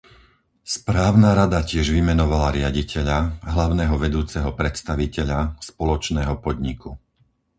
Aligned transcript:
Správna 0.75 1.29
rada 1.39 1.59
tiež 1.69 1.87
vymenovala 1.97 2.47
riaditeľa, 2.57 3.17
hlavného 3.55 3.93
vedúceho 4.05 4.49
predstaviteľa, 4.59 5.39
spoločného 5.69 6.33
podniku. 6.45 6.89